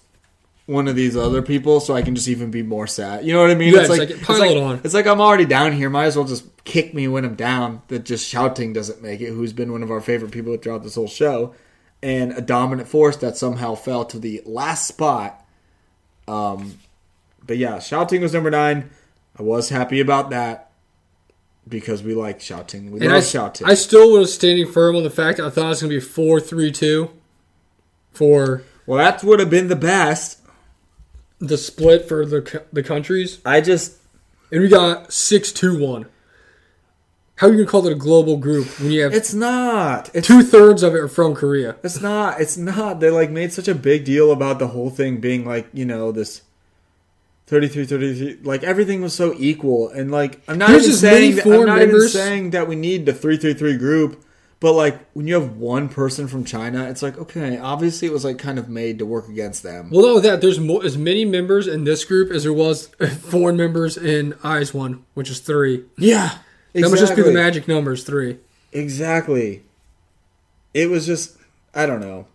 [0.66, 3.24] one of these other people so I can just even be more sad.
[3.24, 3.74] You know what I mean?
[3.74, 4.80] Yeah, it's like, pile like, it on.
[4.84, 5.90] It's like I'm already down here.
[5.90, 7.82] Might as well just kick me when I'm down.
[7.88, 9.30] That just Xiaoting doesn't make it.
[9.30, 11.54] Who's been one of our favorite people throughout this whole show,
[12.02, 15.44] and a dominant force that somehow fell to the last spot.
[16.26, 16.78] Um,
[17.46, 18.90] but yeah, Xiaoting was number nine.
[19.38, 20.70] I was happy about that
[21.68, 22.90] because we like Xiaoting.
[22.90, 23.66] We And love I, Xiaoting.
[23.66, 25.96] I still was standing firm on the fact that I thought it was going to
[25.96, 27.10] be 4 3 2
[28.14, 30.40] for well, that would have been the best.
[31.38, 33.40] the split for the, the countries.
[33.44, 33.98] I just
[34.50, 36.06] And we got 6 2 1.
[37.36, 40.08] How are you gonna call it a global group when you have It's not.
[40.14, 41.74] It's two thirds of it are from Korea?
[41.82, 42.40] It's not.
[42.40, 43.00] It's not.
[43.00, 46.12] They like made such a big deal about the whole thing being like, you know,
[46.12, 46.42] this
[47.46, 51.32] 33 33 like everything was so equal and like I'm not There's even as many
[51.32, 54.24] saying that, I'm foreign not even members- saying that we need the 333 group,
[54.60, 58.24] but like when you have one person from China, it's like okay, obviously it was
[58.24, 59.90] like kind of made to work against them.
[59.90, 60.40] Well, with that.
[60.40, 62.86] There's more, as many members in this group as there was
[63.20, 65.84] foreign members in IZ*ONE, which is three.
[65.98, 66.38] Yeah.
[66.72, 68.38] That would just be the magic numbers, three.
[68.72, 69.62] Exactly.
[70.72, 71.36] It was just
[71.74, 72.26] I don't know.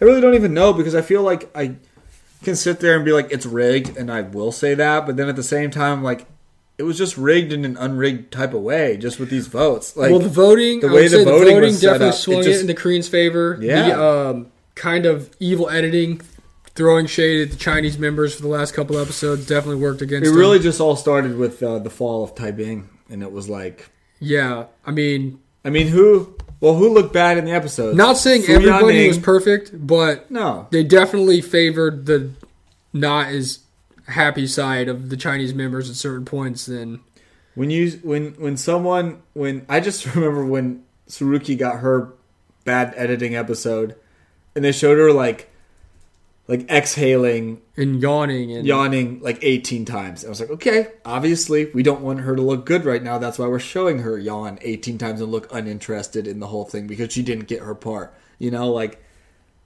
[0.00, 1.76] I really don't even know because I feel like I
[2.42, 5.28] can sit there and be like it's rigged and I will say that, but then
[5.28, 6.26] at the same time like
[6.82, 9.96] it was just rigged in an unrigged type of way just with these votes.
[9.96, 12.18] Like well, the voting, the way the voting the voting was set definitely up, it
[12.18, 13.56] swung it, just- in the Koreans' favor.
[13.60, 13.88] Yeah.
[13.88, 16.20] The um, kind of evil editing,
[16.74, 20.30] throwing shade at the Chinese members for the last couple episodes definitely worked against it
[20.30, 20.38] them.
[20.38, 24.64] really just all started with uh, the fall of Taiping and it was like Yeah,
[24.84, 27.94] I mean, I mean who well who looked bad in the episode?
[27.96, 30.66] not saying Fu everybody was perfect, but No.
[30.70, 32.30] they definitely favored the
[32.94, 33.58] not as
[34.12, 37.00] happy side of the Chinese members at certain points than
[37.54, 42.12] When you when when someone when I just remember when Saruki got her
[42.64, 43.96] bad editing episode,
[44.54, 45.50] and they showed her like
[46.48, 50.24] like exhaling, and yawning and yawning like eighteen times.
[50.24, 53.18] I was like, okay, obviously we don't want her to look good right now.
[53.18, 56.86] That's why we're showing her yawn eighteen times and look uninterested in the whole thing
[56.86, 58.14] because she didn't get her part.
[58.38, 59.02] You know, like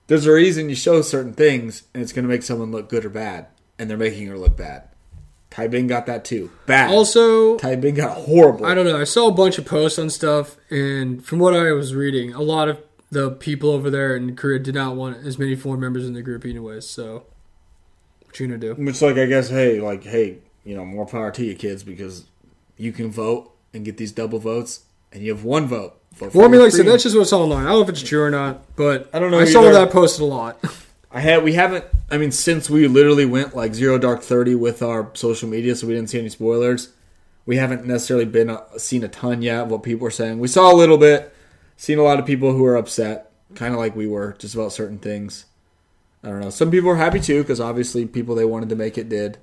[0.07, 3.05] there's a reason you show certain things, and it's going to make someone look good
[3.05, 3.47] or bad,
[3.79, 4.83] and they're making her look bad.
[5.49, 6.51] Tai Bing got that too.
[6.65, 6.91] Bad.
[6.91, 8.65] also Tai Bing got horrible.
[8.65, 8.99] I don't know.
[8.99, 12.41] I saw a bunch of posts on stuff, and from what I was reading, a
[12.41, 16.05] lot of the people over there in Korea did not want as many foreign members
[16.05, 16.85] in the group, anyways.
[16.85, 17.25] So,
[18.25, 18.75] what you gonna do?
[18.77, 22.25] It's like I guess, hey, like, hey, you know, more power to you kids because
[22.75, 25.99] you can vote and get these double votes, and you have one vote.
[26.13, 27.65] Vote for Well, I mean, like I said, that's just what's online.
[27.65, 29.91] I don't know if it's true or not, but I don't know I saw that
[29.91, 30.59] posted a lot.
[31.17, 31.83] I had we haven't.
[32.11, 35.87] I mean, since we literally went like zero dark thirty with our social media, so
[35.87, 36.93] we didn't see any spoilers.
[37.47, 40.37] We haven't necessarily been uh, seen a ton yet of what people are saying.
[40.37, 41.33] We saw a little bit,
[41.75, 44.73] seen a lot of people who are upset, kind of like we were, just about
[44.73, 45.45] certain things.
[46.23, 46.51] I don't know.
[46.51, 49.39] Some people are happy too because obviously people they wanted to make it did.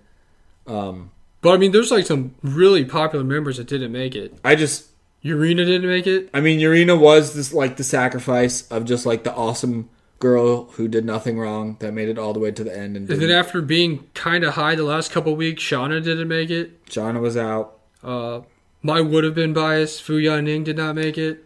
[0.68, 1.10] Um,
[1.40, 4.38] but I mean, there's like some really popular members that didn't make it.
[4.44, 4.90] I just
[5.24, 6.30] Yurina didn't make it.
[6.32, 10.88] I mean, Yurina was this like the sacrifice of just like the awesome girl who
[10.88, 13.30] did nothing wrong that made it all the way to the end, and And then
[13.30, 16.84] after being kind of high the last couple weeks, Shauna didn't make it.
[16.86, 17.78] Shauna was out.
[18.02, 18.40] Uh,
[18.82, 20.02] my would have been biased.
[20.02, 21.44] Fu Yanning did not make it.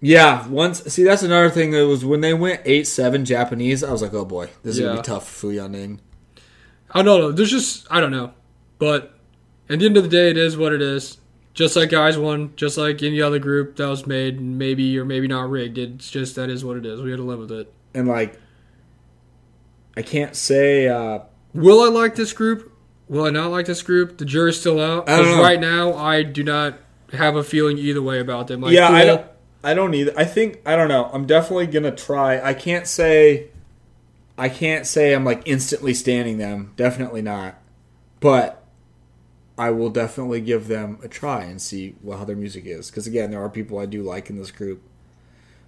[0.00, 1.72] Yeah, once see that's another thing.
[1.74, 3.84] It was when they went eight seven Japanese.
[3.84, 6.00] I was like, oh boy, this is gonna be tough for Fu Yaning.
[6.90, 7.32] I don't know.
[7.32, 8.32] There's just I don't know,
[8.78, 9.16] but
[9.68, 11.18] at the end of the day, it is what it is.
[11.54, 15.28] Just like guys won, just like any other group that was made, maybe or maybe
[15.28, 15.76] not rigged.
[15.76, 17.00] It's just that is what it is.
[17.02, 17.72] We had to live with it.
[17.92, 18.38] And like,
[19.96, 20.88] I can't say.
[20.88, 21.20] uh
[21.54, 22.72] Will I like this group?
[23.08, 24.16] Will I not like this group?
[24.16, 25.08] The jury's still out.
[25.08, 25.42] I don't 'Cause know.
[25.42, 26.78] right now, I do not
[27.12, 28.62] have a feeling either way about them.
[28.62, 29.26] Like, yeah, I don't.
[29.62, 30.12] I don't either.
[30.16, 31.10] I think I don't know.
[31.12, 32.40] I'm definitely gonna try.
[32.40, 33.48] I can't say.
[34.38, 36.72] I can't say I'm like instantly standing them.
[36.76, 37.56] Definitely not.
[38.20, 38.61] But
[39.58, 42.90] I will definitely give them a try and see what, how their music is.
[42.90, 44.82] Because again, there are people I do like in this group,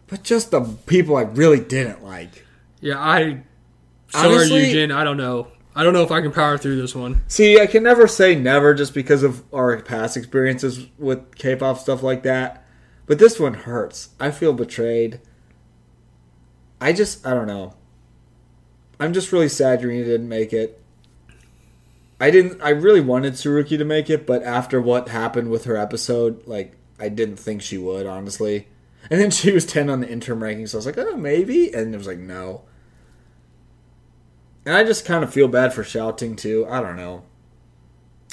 [0.06, 2.44] but just the people I really didn't like.
[2.80, 3.42] Yeah, I.
[4.08, 4.92] Sorry, Honestly- Eugene.
[4.92, 5.48] I don't know.
[5.76, 7.22] I don't know if I can power through this one.
[7.26, 12.00] See, I can never say never just because of our past experiences with K-pop stuff
[12.00, 12.64] like that.
[13.06, 14.10] But this one hurts.
[14.20, 15.20] I feel betrayed.
[16.80, 17.74] I just, I don't know.
[19.00, 20.80] I'm just really sad Yurina didn't make it.
[22.20, 22.60] I didn't.
[22.62, 26.76] I really wanted Tsuruki to make it, but after what happened with her episode, like
[26.98, 28.68] I didn't think she would, honestly.
[29.10, 31.72] And then she was ten on the interim rankings, so I was like, oh, maybe,
[31.72, 32.62] and it was like, no.
[34.64, 36.66] And I just kind of feel bad for Xiaoting too.
[36.68, 37.24] I don't know.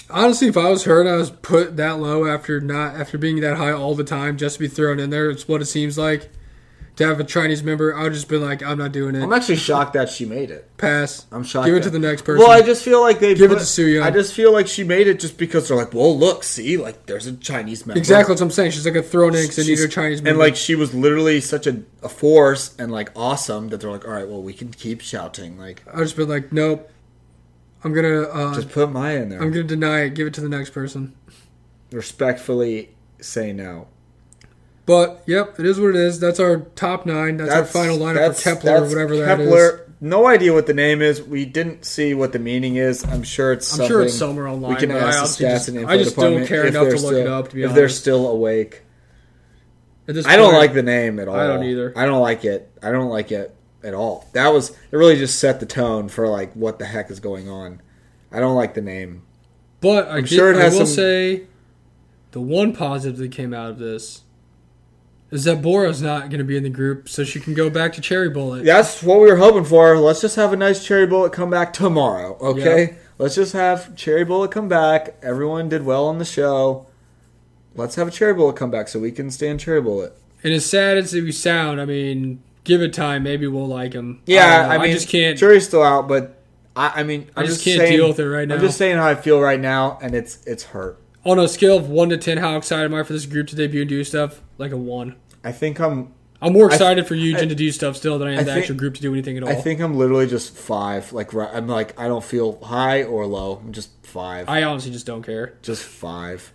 [0.10, 3.42] Honestly, if I was her and I was put that low after not after being
[3.42, 5.98] that high all the time, just to be thrown in there, it's what it seems
[5.98, 6.32] like.
[6.98, 9.24] To have a Chinese member, I would just been like, I'm not doing it.
[9.24, 10.70] I'm actually shocked that she made it.
[10.78, 11.26] Pass.
[11.32, 11.66] I'm shocked.
[11.66, 12.40] Give it that- to the next person.
[12.46, 14.04] Well, I just feel like they Give it to Suyeon.
[14.04, 17.06] I just feel like she made it just because they're like, well, look, see, like
[17.06, 17.98] there's a Chinese member.
[17.98, 18.72] exactly what I'm saying.
[18.72, 20.32] She's like a thrown in because She's- a Chinese member.
[20.32, 24.06] and like she was literally such a, a force and like awesome that they're like,
[24.06, 25.58] all right, well, we can keep Xiaoting.
[25.58, 26.90] Like, I would just been like, nope.
[27.84, 29.42] I'm gonna uh, just put Maya in there.
[29.42, 30.14] I'm gonna deny it.
[30.14, 31.16] Give it to the next person.
[31.92, 32.90] Respectfully
[33.22, 33.88] say no.
[34.86, 36.20] But yep, it is what it is.
[36.20, 37.38] That's our top nine.
[37.38, 39.48] That's, our final lineup for Kepler or whatever that is.
[39.48, 41.22] Kepler, no idea what the name is.
[41.22, 43.04] We didn't see what the meaning is.
[43.04, 43.80] I'm sure it's.
[43.80, 44.72] I'm sure it's somewhere online.
[44.72, 46.86] We can but I ask the stats just, and info I just don't care enough
[46.86, 47.50] to they're look still, it up.
[47.50, 48.82] To be if honest, they're still awake.
[50.08, 51.36] This I don't like the name at all.
[51.36, 51.94] I don't either.
[51.96, 52.72] I don't like it.
[52.82, 54.28] I don't like it at all.
[54.34, 54.78] That was it.
[54.92, 57.82] Really, just set the tone for like what the heck is going on.
[58.32, 59.22] I don't like the name.
[59.80, 61.44] But I, I'm did, sure it has I will some- say,
[62.32, 64.24] the one positive that came out of this
[65.32, 67.94] is that Bora's not going to be in the group, so she can go back
[67.94, 68.66] to Cherry Bullet.
[68.66, 69.98] That's what we were hoping for.
[69.98, 72.98] Let's just have a nice cherry bullet come back tomorrow, okay?
[73.18, 75.16] Let's just have cherry bullet come back.
[75.24, 76.88] Everyone did well on the show.
[77.76, 80.18] Let's have a cherry bullet come back so we can stand cherry bullet.
[80.44, 83.24] And as sad as we sound, I mean, give it time.
[83.24, 84.22] Maybe we'll like him.
[84.26, 84.70] Yeah, know.
[84.70, 85.38] I, mean, just can't.
[85.38, 86.42] Jury's still out, but
[86.76, 88.56] I, I mean, I I'm just can't saying, deal with it right now.
[88.56, 91.00] I'm just saying how I feel right now, and it's it's hurt.
[91.24, 93.56] On a scale of one to ten, how excited am I for this group to
[93.56, 94.42] debut and do stuff?
[94.62, 95.16] Like a one.
[95.44, 98.34] I think I'm I'm more excited for Yujin I- to do stuff still than I
[98.34, 99.50] am I the think- actual group to do anything at all.
[99.50, 101.12] I think I'm literally just five.
[101.14, 103.60] Like I'm like I don't feel high or low.
[103.64, 104.48] I'm just five.
[104.48, 105.58] I honestly just don't care.
[105.62, 106.54] just five,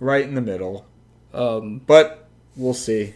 [0.00, 0.86] right in the middle.
[1.34, 3.14] Um, But we'll see.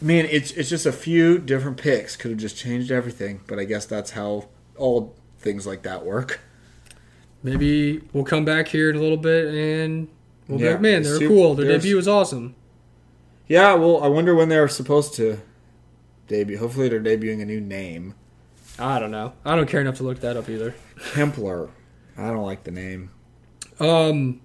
[0.00, 3.40] I mean, it's it's just a few different picks could have just changed everything.
[3.46, 6.40] But I guess that's how all things like that work.
[7.42, 10.08] maybe we'll come back here in a little bit and
[10.48, 11.54] we'll be Yeah, like, man, they're super- cool.
[11.54, 12.54] Their debut was awesome.
[13.48, 15.40] Yeah, well, I wonder when they're supposed to
[16.26, 16.58] debut.
[16.58, 18.14] Hopefully, they're debuting a new name.
[18.78, 19.32] I don't know.
[19.44, 20.74] I don't care enough to look that up either.
[21.12, 21.70] Kep1er.
[22.16, 23.10] I don't like the name.
[23.80, 24.40] Um,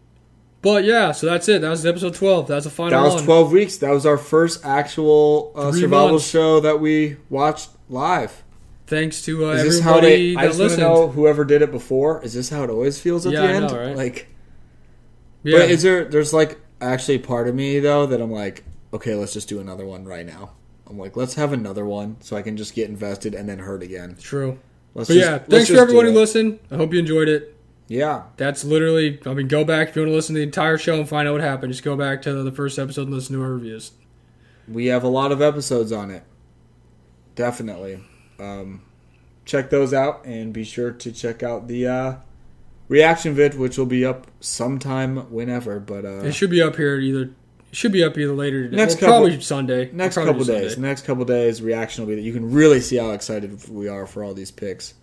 [0.62, 1.62] but yeah, so that's it.
[1.62, 2.48] That was episode twelve.
[2.48, 3.26] That's the final That was one.
[3.26, 3.78] 12 weeks.
[3.78, 6.28] That was our first actual uh, survival months.
[6.30, 8.44] show that we watched live.
[8.88, 10.32] Thanks to uh, Is this how they?
[10.32, 10.82] everybody I just listened.
[10.84, 12.24] know whoever did it before.
[12.24, 13.68] Is this how it always feels at Yeah, the I end?
[13.72, 13.96] know, right?
[13.96, 14.28] Like,
[15.44, 16.06] yeah, but is there?
[16.06, 19.86] There's like actually part of me though that I'm like, okay, let's just do another
[19.86, 20.52] one right now.
[20.88, 23.82] I'm like, let's have another one so I can just get invested and then hurt
[23.84, 24.16] again.
[24.20, 24.60] true.
[24.94, 26.60] Let's But just- yeah, thanks for everyone who listened.
[26.70, 27.50] I hope you enjoyed it.
[27.88, 29.20] Yeah, That's literally.
[29.26, 31.28] I mean, go back if you want to listen to the entire show and find
[31.28, 31.72] out what happened.
[31.74, 33.92] Just go back to the first episode and listen to our reviews.
[34.68, 36.24] we have a lot of episodes on it.
[37.36, 38.00] Definitely.
[38.40, 38.84] Um,
[39.46, 42.16] check those out and be sure to check out the uh,
[42.88, 45.80] reaction vid, which will be up sometime whenever.
[45.80, 47.32] But uh, It should be up here either.
[47.74, 48.78] Should be up either later today.
[48.78, 49.90] Next well, probably couple- Sunday.
[49.92, 50.62] next Probably couple Sunday.
[50.62, 53.88] days, next couple days, reaction will be that you can really see how excited we
[53.88, 54.94] are for all these picks.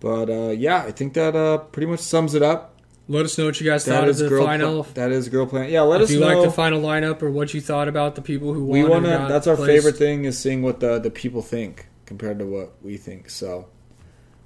[0.00, 2.80] But uh, yeah, I think that uh, pretty much sums it up.
[3.08, 4.44] Let us know what you guys That thought of the girl.
[4.46, 4.84] final.
[4.84, 5.70] Pla- that is girl plan.
[5.70, 6.26] Yeah, let if us you know.
[6.26, 8.78] like the final lineup or what you thought about the people who won.
[8.82, 9.26] we want to.
[9.28, 9.70] That's our placed.
[9.84, 13.28] favorite thing is seeing what the the people think compared to what we think.
[13.28, 13.66] So,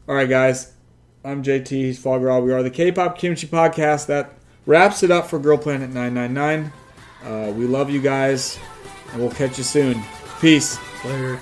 [0.08, 0.72] all right, guys.
[1.22, 1.68] I'm JT.
[1.68, 2.42] He's Foggerall.
[2.44, 4.06] We are the K-pop Kimchi Podcast.
[4.06, 4.32] That
[4.64, 6.72] wraps it up for Girl Planet 999.
[7.24, 8.58] Uh, we love you guys,
[9.12, 10.02] and we'll catch you soon.
[10.40, 10.78] Peace.
[11.04, 11.40] Later.